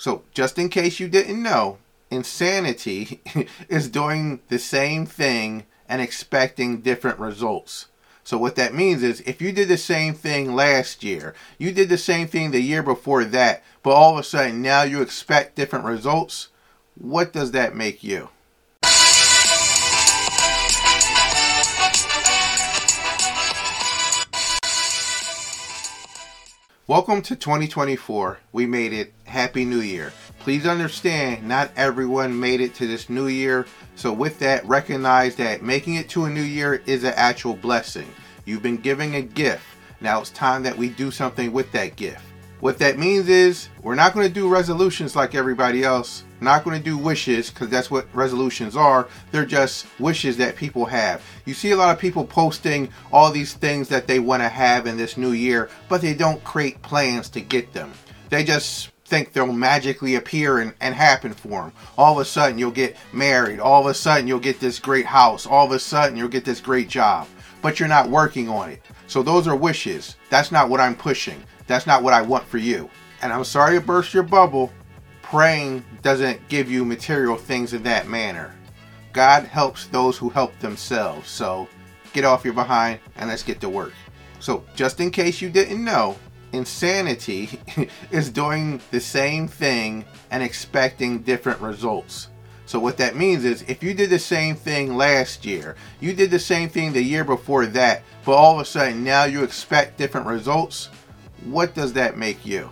So, 0.00 0.22
just 0.32 0.58
in 0.58 0.70
case 0.70 0.98
you 0.98 1.08
didn't 1.08 1.42
know, 1.42 1.76
insanity 2.10 3.20
is 3.68 3.90
doing 3.90 4.40
the 4.48 4.58
same 4.58 5.04
thing 5.04 5.66
and 5.90 6.00
expecting 6.00 6.80
different 6.80 7.18
results. 7.18 7.88
So, 8.24 8.38
what 8.38 8.56
that 8.56 8.72
means 8.72 9.02
is 9.02 9.20
if 9.26 9.42
you 9.42 9.52
did 9.52 9.68
the 9.68 9.76
same 9.76 10.14
thing 10.14 10.54
last 10.54 11.04
year, 11.04 11.34
you 11.58 11.70
did 11.70 11.90
the 11.90 11.98
same 11.98 12.28
thing 12.28 12.50
the 12.50 12.62
year 12.62 12.82
before 12.82 13.24
that, 13.26 13.62
but 13.82 13.90
all 13.90 14.14
of 14.14 14.18
a 14.20 14.22
sudden 14.22 14.62
now 14.62 14.84
you 14.84 15.02
expect 15.02 15.54
different 15.54 15.84
results, 15.84 16.48
what 16.94 17.34
does 17.34 17.50
that 17.50 17.76
make 17.76 18.02
you? 18.02 18.30
Welcome 26.90 27.22
to 27.22 27.36
2024. 27.36 28.40
We 28.50 28.66
made 28.66 28.92
it. 28.92 29.12
Happy 29.22 29.64
New 29.64 29.78
Year. 29.78 30.12
Please 30.40 30.66
understand, 30.66 31.46
not 31.46 31.70
everyone 31.76 32.40
made 32.40 32.60
it 32.60 32.74
to 32.74 32.88
this 32.88 33.08
new 33.08 33.28
year. 33.28 33.68
So, 33.94 34.12
with 34.12 34.40
that, 34.40 34.66
recognize 34.66 35.36
that 35.36 35.62
making 35.62 35.94
it 35.94 36.08
to 36.08 36.24
a 36.24 36.28
new 36.28 36.42
year 36.42 36.82
is 36.86 37.04
an 37.04 37.12
actual 37.14 37.54
blessing. 37.54 38.12
You've 38.44 38.64
been 38.64 38.76
giving 38.76 39.14
a 39.14 39.22
gift. 39.22 39.62
Now 40.00 40.20
it's 40.20 40.30
time 40.30 40.64
that 40.64 40.76
we 40.76 40.88
do 40.88 41.12
something 41.12 41.52
with 41.52 41.70
that 41.70 41.94
gift. 41.94 42.24
What 42.60 42.78
that 42.78 42.98
means 42.98 43.28
is 43.28 43.70
we're 43.82 43.94
not 43.94 44.12
going 44.12 44.28
to 44.28 44.32
do 44.32 44.48
resolutions 44.48 45.16
like 45.16 45.34
everybody 45.34 45.82
else. 45.82 46.24
Not 46.42 46.62
going 46.62 46.76
to 46.78 46.84
do 46.84 46.98
wishes 46.98 47.50
because 47.50 47.68
that's 47.68 47.90
what 47.90 48.06
resolutions 48.14 48.76
are. 48.76 49.08
They're 49.30 49.46
just 49.46 49.86
wishes 49.98 50.36
that 50.36 50.56
people 50.56 50.84
have. 50.86 51.22
You 51.46 51.54
see 51.54 51.70
a 51.70 51.76
lot 51.76 51.94
of 51.94 51.98
people 51.98 52.24
posting 52.24 52.90
all 53.12 53.30
these 53.30 53.54
things 53.54 53.88
that 53.88 54.06
they 54.06 54.18
want 54.18 54.42
to 54.42 54.48
have 54.48 54.86
in 54.86 54.98
this 54.98 55.16
new 55.16 55.32
year, 55.32 55.70
but 55.88 56.02
they 56.02 56.14
don't 56.14 56.42
create 56.44 56.82
plans 56.82 57.30
to 57.30 57.40
get 57.40 57.72
them. 57.72 57.92
They 58.28 58.44
just 58.44 58.90
think 59.06 59.32
they'll 59.32 59.52
magically 59.52 60.14
appear 60.14 60.58
and, 60.58 60.74
and 60.80 60.94
happen 60.94 61.32
for 61.32 61.62
them. 61.62 61.72
All 61.98 62.12
of 62.12 62.20
a 62.20 62.24
sudden, 62.24 62.58
you'll 62.58 62.70
get 62.70 62.96
married. 63.12 63.58
All 63.58 63.80
of 63.80 63.86
a 63.86 63.94
sudden, 63.94 64.28
you'll 64.28 64.38
get 64.38 64.60
this 64.60 64.78
great 64.78 65.06
house. 65.06 65.46
All 65.46 65.66
of 65.66 65.72
a 65.72 65.78
sudden, 65.78 66.16
you'll 66.16 66.28
get 66.28 66.44
this 66.44 66.60
great 66.60 66.88
job. 66.88 67.26
But 67.60 67.80
you're 67.80 67.88
not 67.88 68.08
working 68.08 68.48
on 68.48 68.70
it. 68.70 68.82
So, 69.06 69.22
those 69.22 69.48
are 69.48 69.56
wishes. 69.56 70.16
That's 70.30 70.52
not 70.52 70.70
what 70.70 70.80
I'm 70.80 70.94
pushing. 70.94 71.42
That's 71.70 71.86
not 71.86 72.02
what 72.02 72.12
I 72.12 72.20
want 72.20 72.44
for 72.48 72.58
you. 72.58 72.90
And 73.22 73.32
I'm 73.32 73.44
sorry 73.44 73.78
to 73.78 73.80
burst 73.80 74.12
your 74.12 74.24
bubble, 74.24 74.72
praying 75.22 75.84
doesn't 76.02 76.48
give 76.48 76.68
you 76.68 76.84
material 76.84 77.36
things 77.36 77.74
in 77.74 77.84
that 77.84 78.08
manner. 78.08 78.52
God 79.12 79.44
helps 79.44 79.86
those 79.86 80.18
who 80.18 80.30
help 80.30 80.58
themselves. 80.58 81.30
So 81.30 81.68
get 82.12 82.24
off 82.24 82.44
your 82.44 82.54
behind 82.54 82.98
and 83.14 83.28
let's 83.28 83.44
get 83.44 83.60
to 83.60 83.68
work. 83.68 83.92
So, 84.40 84.64
just 84.74 84.98
in 84.98 85.12
case 85.12 85.40
you 85.40 85.48
didn't 85.48 85.84
know, 85.84 86.16
insanity 86.52 87.60
is 88.10 88.30
doing 88.30 88.80
the 88.90 89.00
same 89.00 89.46
thing 89.46 90.04
and 90.32 90.42
expecting 90.42 91.20
different 91.20 91.60
results. 91.60 92.30
So, 92.66 92.80
what 92.80 92.96
that 92.96 93.14
means 93.14 93.44
is 93.44 93.62
if 93.68 93.80
you 93.80 93.94
did 93.94 94.10
the 94.10 94.18
same 94.18 94.56
thing 94.56 94.96
last 94.96 95.46
year, 95.46 95.76
you 96.00 96.14
did 96.14 96.32
the 96.32 96.38
same 96.40 96.68
thing 96.68 96.92
the 96.92 97.02
year 97.02 97.22
before 97.22 97.66
that, 97.66 98.02
but 98.24 98.32
all 98.32 98.54
of 98.54 98.60
a 98.60 98.64
sudden 98.64 99.04
now 99.04 99.24
you 99.24 99.44
expect 99.44 99.98
different 99.98 100.26
results, 100.26 100.88
what 101.44 101.74
does 101.74 101.92
that 101.94 102.16
make 102.16 102.44
you? 102.44 102.70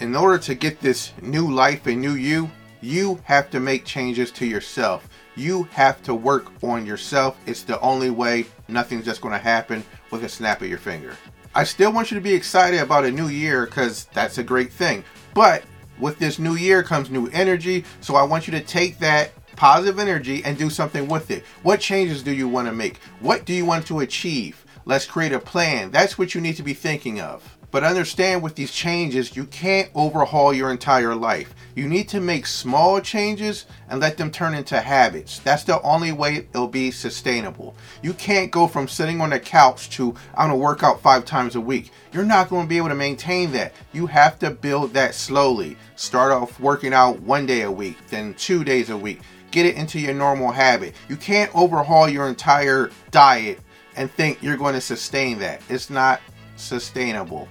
in 0.00 0.16
order 0.16 0.38
to 0.38 0.54
get 0.54 0.80
this 0.80 1.12
new 1.20 1.52
life 1.52 1.86
and 1.86 2.00
new 2.00 2.14
you, 2.14 2.50
you 2.80 3.20
have 3.24 3.50
to 3.50 3.60
make 3.60 3.84
changes 3.84 4.30
to 4.32 4.46
yourself. 4.46 5.08
You 5.36 5.64
have 5.64 6.02
to 6.04 6.14
work 6.14 6.46
on 6.62 6.86
yourself. 6.86 7.38
It's 7.46 7.62
the 7.62 7.78
only 7.80 8.10
way. 8.10 8.46
Nothing's 8.68 9.04
just 9.04 9.20
going 9.20 9.32
to 9.32 9.38
happen 9.38 9.84
with 10.10 10.24
a 10.24 10.28
snap 10.28 10.62
of 10.62 10.68
your 10.68 10.78
finger. 10.78 11.14
I 11.54 11.64
still 11.64 11.92
want 11.92 12.10
you 12.10 12.14
to 12.14 12.22
be 12.22 12.32
excited 12.32 12.80
about 12.80 13.04
a 13.04 13.10
new 13.10 13.28
year 13.28 13.66
because 13.66 14.06
that's 14.14 14.38
a 14.38 14.42
great 14.42 14.72
thing. 14.72 15.04
But 15.34 15.64
with 15.98 16.18
this 16.18 16.38
new 16.38 16.54
year 16.54 16.82
comes 16.82 17.10
new 17.10 17.28
energy. 17.28 17.84
So 18.00 18.14
I 18.14 18.22
want 18.22 18.46
you 18.46 18.52
to 18.52 18.62
take 18.62 18.98
that 19.00 19.32
positive 19.56 19.98
energy 19.98 20.42
and 20.44 20.56
do 20.56 20.70
something 20.70 21.06
with 21.08 21.30
it. 21.30 21.44
What 21.62 21.80
changes 21.80 22.22
do 22.22 22.32
you 22.32 22.48
want 22.48 22.68
to 22.68 22.72
make? 22.72 22.96
What 23.20 23.44
do 23.44 23.52
you 23.52 23.66
want 23.66 23.86
to 23.88 24.00
achieve? 24.00 24.64
Let's 24.86 25.04
create 25.04 25.32
a 25.32 25.40
plan. 25.40 25.90
That's 25.90 26.16
what 26.16 26.34
you 26.34 26.40
need 26.40 26.56
to 26.56 26.62
be 26.62 26.72
thinking 26.72 27.20
of. 27.20 27.58
But 27.70 27.84
understand 27.84 28.42
with 28.42 28.56
these 28.56 28.72
changes, 28.72 29.36
you 29.36 29.44
can't 29.46 29.90
overhaul 29.94 30.52
your 30.52 30.70
entire 30.70 31.14
life. 31.14 31.54
You 31.76 31.88
need 31.88 32.08
to 32.08 32.20
make 32.20 32.46
small 32.46 33.00
changes 33.00 33.66
and 33.88 34.00
let 34.00 34.16
them 34.16 34.30
turn 34.30 34.54
into 34.54 34.80
habits. 34.80 35.38
That's 35.38 35.62
the 35.62 35.80
only 35.82 36.10
way 36.10 36.48
it'll 36.52 36.66
be 36.66 36.90
sustainable. 36.90 37.76
You 38.02 38.12
can't 38.14 38.50
go 38.50 38.66
from 38.66 38.88
sitting 38.88 39.20
on 39.20 39.30
the 39.30 39.38
couch 39.38 39.90
to, 39.90 40.14
I'm 40.34 40.48
gonna 40.48 40.56
work 40.56 40.82
out 40.82 41.00
five 41.00 41.24
times 41.24 41.54
a 41.54 41.60
week. 41.60 41.92
You're 42.12 42.24
not 42.24 42.50
gonna 42.50 42.66
be 42.66 42.76
able 42.76 42.88
to 42.88 42.94
maintain 42.96 43.52
that. 43.52 43.72
You 43.92 44.06
have 44.06 44.38
to 44.40 44.50
build 44.50 44.92
that 44.94 45.14
slowly. 45.14 45.76
Start 45.94 46.32
off 46.32 46.58
working 46.58 46.92
out 46.92 47.20
one 47.22 47.46
day 47.46 47.62
a 47.62 47.70
week, 47.70 47.98
then 48.08 48.34
two 48.34 48.64
days 48.64 48.90
a 48.90 48.96
week. 48.96 49.20
Get 49.52 49.66
it 49.66 49.76
into 49.76 50.00
your 50.00 50.14
normal 50.14 50.50
habit. 50.50 50.94
You 51.08 51.16
can't 51.16 51.54
overhaul 51.54 52.08
your 52.08 52.28
entire 52.28 52.90
diet 53.10 53.60
and 53.96 54.10
think 54.10 54.42
you're 54.42 54.56
going 54.56 54.74
to 54.74 54.80
sustain 54.80 55.38
that. 55.40 55.60
It's 55.68 55.90
not 55.90 56.20
sustainable. 56.56 57.48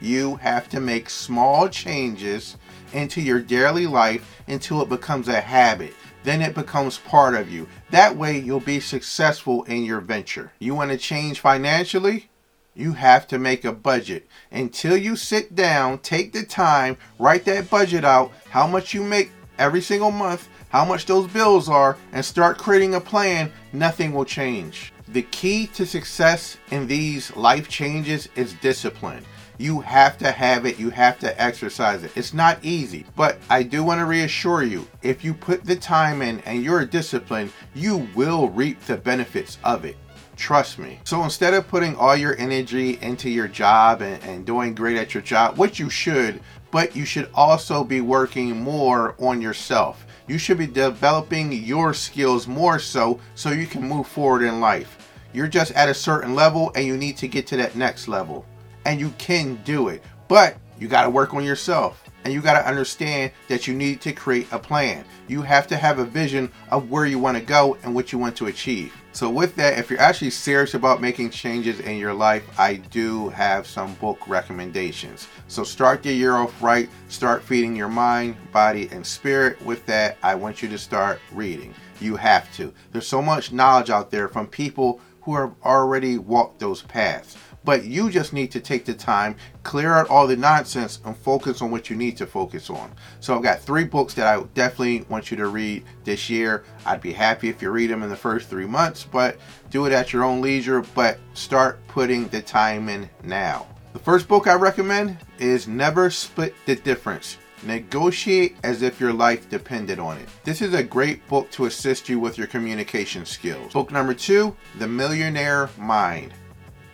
You 0.00 0.36
have 0.36 0.68
to 0.70 0.80
make 0.80 1.10
small 1.10 1.68
changes 1.68 2.56
into 2.92 3.20
your 3.20 3.40
daily 3.40 3.86
life 3.86 4.42
until 4.46 4.80
it 4.82 4.88
becomes 4.88 5.28
a 5.28 5.40
habit. 5.40 5.94
Then 6.24 6.42
it 6.42 6.54
becomes 6.54 6.98
part 6.98 7.34
of 7.34 7.50
you. 7.50 7.68
That 7.90 8.16
way, 8.16 8.38
you'll 8.38 8.60
be 8.60 8.80
successful 8.80 9.64
in 9.64 9.84
your 9.84 10.00
venture. 10.00 10.52
You 10.58 10.74
want 10.74 10.90
to 10.90 10.98
change 10.98 11.40
financially? 11.40 12.28
You 12.74 12.92
have 12.92 13.26
to 13.28 13.38
make 13.38 13.64
a 13.64 13.72
budget. 13.72 14.28
Until 14.52 14.96
you 14.96 15.16
sit 15.16 15.54
down, 15.54 15.98
take 15.98 16.32
the 16.32 16.44
time, 16.44 16.96
write 17.18 17.44
that 17.46 17.70
budget 17.70 18.04
out, 18.04 18.30
how 18.50 18.66
much 18.66 18.94
you 18.94 19.02
make 19.02 19.32
every 19.58 19.80
single 19.80 20.12
month, 20.12 20.48
how 20.68 20.84
much 20.84 21.06
those 21.06 21.26
bills 21.32 21.68
are, 21.68 21.96
and 22.12 22.24
start 22.24 22.58
creating 22.58 22.94
a 22.94 23.00
plan, 23.00 23.50
nothing 23.72 24.12
will 24.12 24.24
change. 24.24 24.92
The 25.08 25.22
key 25.22 25.66
to 25.68 25.86
success 25.86 26.58
in 26.70 26.86
these 26.86 27.34
life 27.34 27.68
changes 27.68 28.28
is 28.36 28.52
discipline. 28.54 29.24
You 29.60 29.80
have 29.80 30.16
to 30.18 30.30
have 30.30 30.66
it, 30.66 30.78
you 30.78 30.90
have 30.90 31.18
to 31.18 31.42
exercise 31.42 32.04
it. 32.04 32.12
It's 32.14 32.32
not 32.32 32.64
easy, 32.64 33.04
but 33.16 33.38
I 33.50 33.64
do 33.64 33.82
want 33.82 33.98
to 33.98 34.04
reassure 34.04 34.62
you 34.62 34.86
if 35.02 35.24
you 35.24 35.34
put 35.34 35.64
the 35.64 35.74
time 35.74 36.22
in 36.22 36.38
and 36.40 36.62
you're 36.62 36.84
disciplined, 36.84 37.50
you 37.74 38.08
will 38.14 38.50
reap 38.50 38.80
the 38.82 38.96
benefits 38.96 39.58
of 39.64 39.84
it. 39.84 39.96
Trust 40.36 40.78
me. 40.78 41.00
So 41.02 41.24
instead 41.24 41.54
of 41.54 41.66
putting 41.66 41.96
all 41.96 42.14
your 42.14 42.36
energy 42.38 43.00
into 43.02 43.28
your 43.28 43.48
job 43.48 44.00
and, 44.00 44.22
and 44.22 44.46
doing 44.46 44.76
great 44.76 44.96
at 44.96 45.12
your 45.12 45.24
job, 45.24 45.58
which 45.58 45.80
you 45.80 45.90
should, 45.90 46.40
but 46.70 46.94
you 46.94 47.04
should 47.04 47.28
also 47.34 47.82
be 47.82 48.00
working 48.00 48.60
more 48.60 49.16
on 49.18 49.42
yourself. 49.42 50.06
You 50.28 50.38
should 50.38 50.58
be 50.58 50.68
developing 50.68 51.50
your 51.50 51.94
skills 51.94 52.46
more 52.46 52.78
so 52.78 53.18
so 53.34 53.50
you 53.50 53.66
can 53.66 53.82
move 53.82 54.06
forward 54.06 54.44
in 54.44 54.60
life. 54.60 55.10
You're 55.32 55.48
just 55.48 55.72
at 55.72 55.88
a 55.88 55.94
certain 55.94 56.36
level 56.36 56.70
and 56.76 56.86
you 56.86 56.96
need 56.96 57.16
to 57.16 57.26
get 57.26 57.48
to 57.48 57.56
that 57.56 57.74
next 57.74 58.06
level 58.06 58.46
and 58.88 58.98
you 58.98 59.10
can 59.18 59.56
do 59.64 59.88
it. 59.88 60.02
But 60.28 60.56
you 60.78 60.88
got 60.88 61.02
to 61.02 61.10
work 61.10 61.34
on 61.34 61.44
yourself 61.44 62.02
and 62.24 62.32
you 62.32 62.40
got 62.40 62.54
to 62.54 62.66
understand 62.66 63.32
that 63.48 63.66
you 63.66 63.74
need 63.74 64.00
to 64.00 64.14
create 64.14 64.48
a 64.50 64.58
plan. 64.58 65.04
You 65.28 65.42
have 65.42 65.66
to 65.66 65.76
have 65.76 65.98
a 65.98 66.06
vision 66.06 66.50
of 66.70 66.90
where 66.90 67.04
you 67.04 67.18
want 67.18 67.36
to 67.36 67.42
go 67.42 67.76
and 67.82 67.94
what 67.94 68.12
you 68.12 68.18
want 68.18 68.34
to 68.36 68.46
achieve. 68.46 68.94
So, 69.12 69.28
with 69.28 69.56
that, 69.56 69.78
if 69.78 69.90
you're 69.90 70.00
actually 70.00 70.30
serious 70.30 70.72
about 70.72 71.02
making 71.02 71.30
changes 71.30 71.80
in 71.80 71.98
your 71.98 72.14
life, 72.14 72.44
I 72.58 72.76
do 72.76 73.28
have 73.30 73.66
some 73.66 73.94
book 73.96 74.26
recommendations. 74.26 75.28
So, 75.48 75.64
start 75.64 76.02
the 76.02 76.12
year 76.12 76.36
off 76.36 76.62
right, 76.62 76.88
start 77.08 77.42
feeding 77.42 77.76
your 77.76 77.88
mind, 77.88 78.36
body, 78.52 78.88
and 78.90 79.06
spirit. 79.06 79.60
With 79.62 79.84
that, 79.86 80.16
I 80.22 80.34
want 80.34 80.62
you 80.62 80.68
to 80.68 80.78
start 80.78 81.20
reading. 81.32 81.74
You 82.00 82.16
have 82.16 82.54
to. 82.56 82.72
There's 82.92 83.08
so 83.08 83.20
much 83.20 83.52
knowledge 83.52 83.90
out 83.90 84.10
there 84.10 84.28
from 84.28 84.46
people 84.46 85.00
who 85.28 85.36
have 85.36 85.52
already 85.62 86.16
walked 86.16 86.58
those 86.58 86.80
paths. 86.80 87.36
But 87.64 87.84
you 87.84 88.10
just 88.10 88.32
need 88.32 88.50
to 88.52 88.60
take 88.60 88.84
the 88.84 88.94
time, 88.94 89.36
clear 89.62 89.94
out 89.94 90.08
all 90.08 90.26
the 90.26 90.36
nonsense, 90.36 91.00
and 91.04 91.16
focus 91.16 91.60
on 91.60 91.70
what 91.70 91.90
you 91.90 91.96
need 91.96 92.16
to 92.18 92.26
focus 92.26 92.70
on. 92.70 92.92
So 93.20 93.36
I've 93.36 93.42
got 93.42 93.60
three 93.60 93.84
books 93.84 94.14
that 94.14 94.26
I 94.26 94.42
definitely 94.54 95.02
want 95.08 95.30
you 95.30 95.36
to 95.38 95.48
read 95.48 95.84
this 96.04 96.30
year. 96.30 96.64
I'd 96.86 97.00
be 97.00 97.12
happy 97.12 97.48
if 97.48 97.60
you 97.60 97.70
read 97.70 97.90
them 97.90 98.02
in 98.02 98.08
the 98.08 98.16
first 98.16 98.48
three 98.48 98.66
months, 98.66 99.04
but 99.04 99.38
do 99.70 99.86
it 99.86 99.92
at 99.92 100.12
your 100.12 100.24
own 100.24 100.40
leisure. 100.40 100.82
But 100.94 101.18
start 101.34 101.78
putting 101.88 102.28
the 102.28 102.40
time 102.40 102.88
in 102.88 103.10
now. 103.24 103.66
The 103.92 103.98
first 103.98 104.28
book 104.28 104.46
I 104.46 104.54
recommend 104.54 105.18
is 105.38 105.66
Never 105.66 106.10
Split 106.10 106.54
the 106.66 106.76
Difference. 106.76 107.38
Negotiate 107.64 108.56
as 108.62 108.82
if 108.82 109.00
your 109.00 109.12
life 109.12 109.50
depended 109.50 109.98
on 109.98 110.16
it. 110.18 110.28
This 110.44 110.62
is 110.62 110.74
a 110.74 110.82
great 110.82 111.26
book 111.26 111.50
to 111.52 111.64
assist 111.64 112.08
you 112.08 112.20
with 112.20 112.38
your 112.38 112.46
communication 112.46 113.26
skills. 113.26 113.72
Book 113.72 113.90
number 113.90 114.14
two, 114.14 114.54
The 114.78 114.86
Millionaire 114.86 115.68
Mind. 115.76 116.32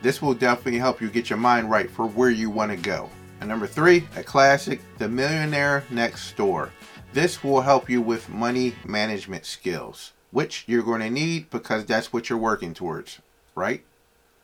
This 0.04 0.20
will 0.20 0.34
definitely 0.34 0.78
help 0.78 1.00
you 1.00 1.08
get 1.08 1.30
your 1.30 1.38
mind 1.38 1.70
right 1.70 1.90
for 1.90 2.06
where 2.06 2.28
you 2.28 2.50
want 2.50 2.70
to 2.70 2.76
go. 2.76 3.08
And 3.40 3.48
number 3.48 3.66
three, 3.66 4.06
a 4.16 4.22
classic, 4.22 4.82
The 4.98 5.08
Millionaire 5.08 5.82
Next 5.88 6.36
Door. 6.36 6.72
This 7.14 7.42
will 7.42 7.62
help 7.62 7.88
you 7.88 8.02
with 8.02 8.28
money 8.28 8.74
management 8.84 9.46
skills, 9.46 10.12
which 10.30 10.64
you're 10.66 10.82
going 10.82 11.00
to 11.00 11.08
need 11.08 11.48
because 11.48 11.86
that's 11.86 12.12
what 12.12 12.28
you're 12.28 12.38
working 12.38 12.74
towards, 12.74 13.22
right? 13.54 13.82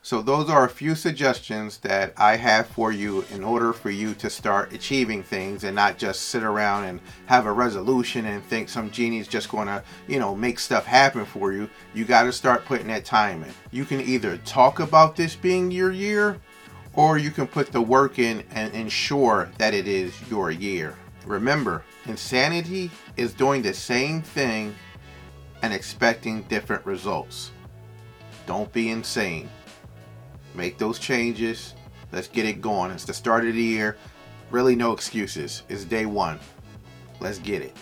So, 0.03 0.23
those 0.23 0.49
are 0.49 0.65
a 0.65 0.69
few 0.69 0.95
suggestions 0.95 1.77
that 1.79 2.13
I 2.17 2.35
have 2.35 2.65
for 2.65 2.91
you 2.91 3.23
in 3.31 3.43
order 3.43 3.71
for 3.71 3.91
you 3.91 4.15
to 4.15 4.31
start 4.31 4.73
achieving 4.73 5.21
things 5.21 5.63
and 5.63 5.75
not 5.75 5.99
just 5.99 6.29
sit 6.29 6.41
around 6.41 6.85
and 6.85 6.99
have 7.27 7.45
a 7.45 7.51
resolution 7.51 8.25
and 8.25 8.43
think 8.43 8.67
some 8.67 8.89
genie's 8.89 9.27
just 9.27 9.51
going 9.51 9.67
to, 9.67 9.83
you 10.07 10.17
know, 10.17 10.35
make 10.35 10.57
stuff 10.57 10.87
happen 10.87 11.23
for 11.23 11.53
you. 11.53 11.69
You 11.93 12.05
got 12.05 12.23
to 12.23 12.33
start 12.33 12.65
putting 12.65 12.87
that 12.87 13.05
time 13.05 13.43
in. 13.43 13.53
You 13.69 13.85
can 13.85 14.01
either 14.01 14.37
talk 14.37 14.79
about 14.79 15.15
this 15.15 15.35
being 15.35 15.69
your 15.69 15.91
year 15.91 16.39
or 16.95 17.19
you 17.19 17.29
can 17.29 17.45
put 17.45 17.71
the 17.71 17.81
work 17.81 18.17
in 18.17 18.43
and 18.49 18.73
ensure 18.73 19.51
that 19.59 19.75
it 19.75 19.87
is 19.87 20.15
your 20.31 20.49
year. 20.49 20.95
Remember, 21.27 21.83
insanity 22.07 22.89
is 23.17 23.33
doing 23.33 23.61
the 23.61 23.73
same 23.73 24.23
thing 24.23 24.75
and 25.61 25.71
expecting 25.71 26.41
different 26.43 26.83
results. 26.87 27.51
Don't 28.47 28.73
be 28.73 28.89
insane. 28.89 29.47
Make 30.53 30.77
those 30.77 30.99
changes. 30.99 31.75
Let's 32.11 32.27
get 32.27 32.45
it 32.45 32.61
going. 32.61 32.91
It's 32.91 33.05
the 33.05 33.13
start 33.13 33.45
of 33.45 33.53
the 33.53 33.61
year. 33.61 33.97
Really, 34.49 34.75
no 34.75 34.91
excuses. 34.91 35.63
It's 35.69 35.85
day 35.85 36.05
one. 36.05 36.39
Let's 37.19 37.39
get 37.39 37.61
it. 37.61 37.75